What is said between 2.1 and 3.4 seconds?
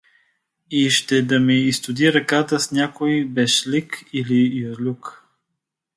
ръката с някой